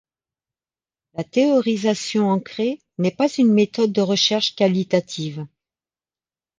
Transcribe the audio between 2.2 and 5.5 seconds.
ancrée n’est pas une méthode de recherche qualitative.